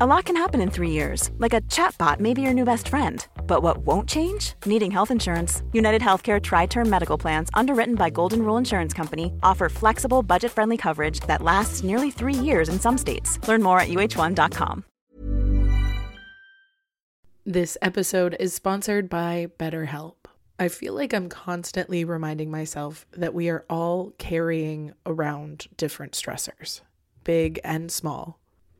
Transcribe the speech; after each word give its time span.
A 0.00 0.06
lot 0.06 0.24
can 0.24 0.34
happen 0.34 0.60
in 0.60 0.70
three 0.72 0.90
years, 0.90 1.30
like 1.38 1.52
a 1.52 1.60
chatbot 1.70 2.18
may 2.18 2.34
be 2.34 2.42
your 2.42 2.52
new 2.52 2.64
best 2.64 2.88
friend. 2.88 3.24
But 3.46 3.62
what 3.62 3.86
won't 3.86 4.08
change? 4.08 4.54
Needing 4.66 4.90
health 4.90 5.12
insurance. 5.12 5.62
United 5.72 6.02
Healthcare 6.02 6.42
Tri 6.42 6.66
Term 6.66 6.90
Medical 6.90 7.16
Plans, 7.16 7.48
underwritten 7.54 7.94
by 7.94 8.10
Golden 8.10 8.42
Rule 8.42 8.56
Insurance 8.56 8.92
Company, 8.92 9.32
offer 9.44 9.68
flexible, 9.68 10.24
budget 10.24 10.50
friendly 10.50 10.76
coverage 10.76 11.20
that 11.28 11.42
lasts 11.42 11.84
nearly 11.84 12.10
three 12.10 12.34
years 12.34 12.68
in 12.68 12.80
some 12.80 12.98
states. 12.98 13.38
Learn 13.46 13.62
more 13.62 13.78
at 13.78 13.88
uh1.com. 13.88 14.84
This 17.46 17.78
episode 17.80 18.34
is 18.40 18.52
sponsored 18.52 19.08
by 19.08 19.46
BetterHelp. 19.60 20.16
I 20.58 20.66
feel 20.66 20.94
like 20.94 21.14
I'm 21.14 21.28
constantly 21.28 22.04
reminding 22.04 22.50
myself 22.50 23.06
that 23.12 23.32
we 23.32 23.48
are 23.48 23.64
all 23.70 24.12
carrying 24.18 24.94
around 25.06 25.68
different 25.76 26.14
stressors, 26.14 26.80
big 27.22 27.60
and 27.62 27.92
small. 27.92 28.40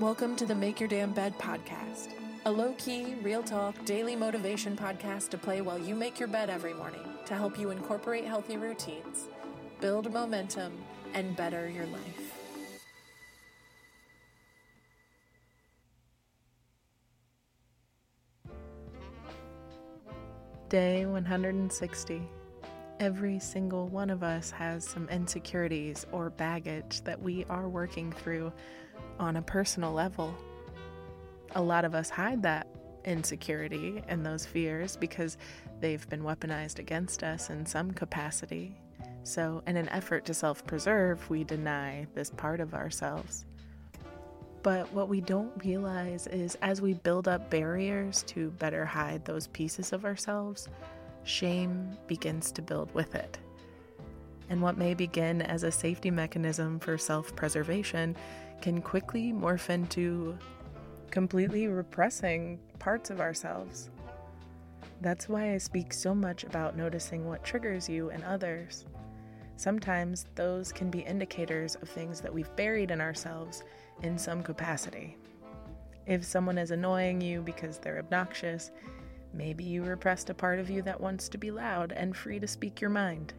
Welcome 0.00 0.36
to 0.36 0.46
the 0.46 0.54
Make 0.54 0.80
Your 0.80 0.88
Damn 0.88 1.12
Bed 1.12 1.38
podcast, 1.38 2.08
a 2.46 2.50
low 2.50 2.72
key, 2.78 3.14
real 3.22 3.42
talk, 3.42 3.74
daily 3.84 4.16
motivation 4.16 4.74
podcast 4.74 5.28
to 5.28 5.38
play 5.38 5.60
while 5.60 5.78
you 5.78 5.94
make 5.94 6.18
your 6.18 6.28
bed 6.28 6.48
every 6.48 6.72
morning 6.72 7.04
to 7.26 7.34
help 7.34 7.58
you 7.58 7.70
incorporate 7.70 8.24
healthy 8.24 8.56
routines, 8.56 9.28
build 9.80 10.10
momentum, 10.10 10.72
and 11.12 11.36
better 11.36 11.68
your 11.68 11.86
life. 11.86 12.32
Day 20.70 21.04
160. 21.04 22.22
Every 23.00 23.38
single 23.38 23.88
one 23.88 24.10
of 24.10 24.22
us 24.22 24.50
has 24.52 24.86
some 24.86 25.08
insecurities 25.08 26.06
or 26.12 26.30
baggage 26.30 27.02
that 27.02 27.20
we 27.20 27.44
are 27.48 27.68
working 27.68 28.12
through 28.12 28.52
on 29.18 29.36
a 29.36 29.42
personal 29.42 29.92
level. 29.92 30.34
A 31.54 31.62
lot 31.62 31.84
of 31.84 31.94
us 31.94 32.10
hide 32.10 32.42
that 32.42 32.68
insecurity 33.04 34.02
and 34.08 34.24
those 34.24 34.46
fears 34.46 34.96
because 34.96 35.36
they've 35.80 36.08
been 36.08 36.22
weaponized 36.22 36.78
against 36.78 37.22
us 37.22 37.50
in 37.50 37.66
some 37.66 37.90
capacity. 37.90 38.76
So, 39.24 39.62
in 39.66 39.76
an 39.76 39.88
effort 39.90 40.24
to 40.26 40.34
self 40.34 40.66
preserve, 40.66 41.28
we 41.30 41.44
deny 41.44 42.06
this 42.14 42.30
part 42.30 42.60
of 42.60 42.74
ourselves. 42.74 43.44
But 44.62 44.92
what 44.92 45.08
we 45.08 45.20
don't 45.20 45.52
realize 45.64 46.28
is 46.28 46.56
as 46.62 46.80
we 46.80 46.94
build 46.94 47.26
up 47.26 47.50
barriers 47.50 48.22
to 48.28 48.50
better 48.52 48.86
hide 48.86 49.24
those 49.24 49.48
pieces 49.48 49.92
of 49.92 50.04
ourselves, 50.04 50.68
shame 51.24 51.96
begins 52.06 52.50
to 52.52 52.62
build 52.62 52.92
with 52.94 53.14
it. 53.14 53.38
And 54.50 54.60
what 54.60 54.76
may 54.76 54.94
begin 54.94 55.42
as 55.42 55.62
a 55.62 55.72
safety 55.72 56.10
mechanism 56.10 56.78
for 56.78 56.98
self 56.98 57.34
preservation 57.34 58.16
can 58.60 58.80
quickly 58.80 59.32
morph 59.32 59.70
into 59.70 60.38
completely 61.10 61.68
repressing 61.68 62.58
parts 62.78 63.10
of 63.10 63.20
ourselves. 63.20 63.90
That's 65.00 65.28
why 65.28 65.52
I 65.52 65.58
speak 65.58 65.92
so 65.92 66.14
much 66.14 66.44
about 66.44 66.76
noticing 66.76 67.26
what 67.28 67.44
triggers 67.44 67.88
you 67.88 68.10
and 68.10 68.22
others. 68.24 68.86
Sometimes 69.56 70.26
those 70.34 70.72
can 70.72 70.90
be 70.90 71.00
indicators 71.00 71.76
of 71.76 71.88
things 71.88 72.20
that 72.20 72.32
we've 72.32 72.54
buried 72.56 72.90
in 72.90 73.00
ourselves 73.00 73.64
in 74.02 74.18
some 74.18 74.42
capacity. 74.42 75.16
If 76.06 76.24
someone 76.24 76.58
is 76.58 76.70
annoying 76.70 77.20
you 77.20 77.42
because 77.42 77.78
they're 77.78 77.98
obnoxious, 77.98 78.70
maybe 79.32 79.64
you 79.64 79.82
repressed 79.82 80.30
a 80.30 80.34
part 80.34 80.58
of 80.58 80.70
you 80.70 80.82
that 80.82 81.00
wants 81.00 81.28
to 81.28 81.38
be 81.38 81.50
loud 81.50 81.92
and 81.92 82.16
free 82.16 82.38
to 82.40 82.46
speak 82.46 82.80
your 82.80 82.90
mind. 82.90 83.34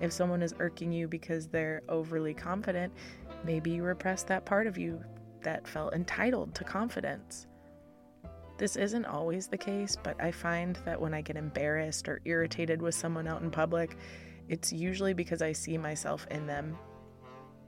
If 0.00 0.12
someone 0.12 0.42
is 0.42 0.54
irking 0.58 0.92
you 0.92 1.06
because 1.06 1.46
they're 1.46 1.82
overly 1.88 2.34
confident, 2.34 2.92
maybe 3.44 3.70
you 3.70 3.84
repressed 3.84 4.26
that 4.28 4.44
part 4.44 4.66
of 4.66 4.76
you 4.76 5.02
that 5.42 5.66
felt 5.66 5.94
entitled 5.94 6.54
to 6.56 6.64
confidence. 6.64 7.46
This 8.58 8.76
isn't 8.76 9.06
always 9.06 9.48
the 9.48 9.56
case, 9.56 9.96
but 10.02 10.20
I 10.22 10.30
find 10.30 10.76
that 10.84 11.00
when 11.00 11.14
I 11.14 11.20
get 11.20 11.36
embarrassed 11.36 12.08
or 12.08 12.20
irritated 12.24 12.80
with 12.80 12.94
someone 12.94 13.26
out 13.26 13.42
in 13.42 13.50
public, 13.50 13.96
it's 14.48 14.72
usually 14.72 15.14
because 15.14 15.42
I 15.42 15.52
see 15.52 15.78
myself 15.78 16.26
in 16.30 16.46
them. 16.46 16.76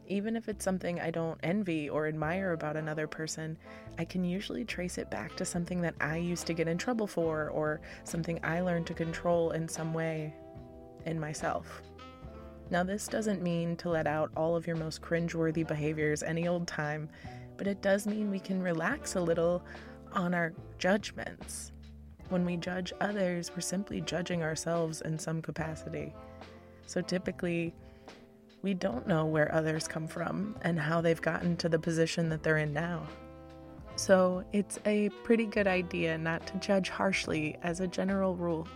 Even 0.07 0.37
if 0.37 0.49
it's 0.49 0.65
something 0.65 1.01
I 1.01 1.11
don't 1.11 1.41
envy 1.43 1.89
or 1.89 2.07
admire 2.07 2.53
about 2.53 2.77
another 2.77 3.07
person, 3.07 3.57
I 3.99 4.05
can 4.05 4.23
usually 4.23 4.65
trace 4.65 4.99
it 4.99 5.11
back 5.11 5.35
to 5.37 5.45
something 5.45 5.81
that 5.81 5.95
I 6.01 6.19
used 6.19 6.47
to 6.49 6.53
get 6.53 6.69
in 6.69 6.77
trouble 6.77 7.07
for 7.07 7.49
or 7.49 7.81
something 8.05 8.39
I 8.43 8.61
learned 8.61 8.87
to 8.89 8.95
control 8.95 9.53
in 9.53 9.67
some 9.67 9.95
way 9.95 10.35
in 11.07 11.19
myself. 11.19 11.83
Now, 12.71 12.83
this 12.83 13.09
doesn't 13.09 13.43
mean 13.43 13.77
to 13.77 13.89
let 13.89 14.07
out 14.07 14.31
all 14.37 14.57
of 14.57 14.67
your 14.67 14.77
most 14.77 15.01
cringeworthy 15.01 15.67
behaviors 15.67 16.23
any 16.23 16.49
old 16.49 16.67
time, 16.67 17.09
but 17.57 17.67
it 17.67 17.83
does 17.83 18.07
mean 18.07 18.31
we 18.31 18.41
can 18.41 18.63
relax 18.63 19.17
a 19.17 19.21
little 19.21 19.65
on 20.13 20.35
our 20.35 20.53
judgments. 20.79 21.73
When 22.31 22.45
we 22.45 22.57
judge 22.57 22.93
others, 23.01 23.51
we're 23.55 23.61
simply 23.61 24.01
judging 24.01 24.43
ourselves 24.43 25.03
in 25.03 25.19
some 25.19 25.43
capacity. 25.43 26.15
So 26.87 27.01
typically, 27.01 27.75
we 28.65 28.75
don't 28.75 29.07
know 29.07 29.27
where 29.27 29.55
others 29.55 29.87
come 29.87 30.09
from 30.09 30.57
and 30.63 30.81
how 30.81 31.01
they've 31.01 31.23
gotten 31.23 31.57
to 31.59 31.69
the 31.69 31.79
position 31.79 32.31
that 32.31 32.43
they're 32.43 32.59
in 32.59 32.73
now. 32.73 33.07
So 33.95 34.43
it's 34.53 34.81
a 34.87 35.11
pretty 35.23 35.47
good 35.47 35.69
idea 35.69 36.19
not 36.19 36.47
to 36.49 36.59
judge 36.59 36.89
harshly 36.89 37.57
as 37.63 37.79
a 37.79 37.87
general 37.87 38.35
rule 38.35 38.67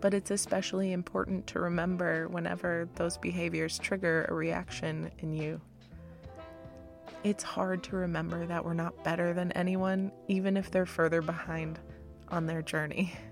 but 0.00 0.14
it's 0.14 0.30
especially 0.30 0.92
important 0.92 1.46
to 1.48 1.60
remember 1.60 2.28
whenever 2.28 2.88
those 2.94 3.16
behaviors 3.18 3.78
trigger 3.78 4.26
a 4.28 4.34
reaction 4.34 5.10
in 5.18 5.32
you. 5.32 5.60
It's 7.24 7.42
hard 7.42 7.82
to 7.84 7.96
remember 7.96 8.46
that 8.46 8.64
we're 8.64 8.74
not 8.74 9.02
better 9.02 9.32
than 9.32 9.50
anyone, 9.52 10.12
even 10.28 10.56
if 10.56 10.70
they're 10.70 10.86
further 10.86 11.22
behind 11.22 11.80
on 12.28 12.46
their 12.46 12.62
journey. 12.62 13.12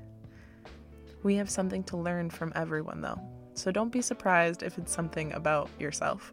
We 1.23 1.37
have 1.37 1.49
something 1.49 1.85
to 1.85 1.97
learn 1.97 2.29
from 2.29 2.53
everyone, 2.55 3.01
though, 3.01 3.19
so 3.55 3.71
don't 3.71 3.91
be 3.93 4.03
surprised 4.03 4.63
if 4.63 4.79
it's 4.79 4.93
something 4.93 5.33
about 5.33 5.69
yourself. 5.79 6.33